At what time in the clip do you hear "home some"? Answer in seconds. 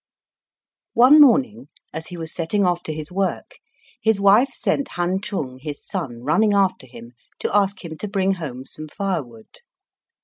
8.33-8.87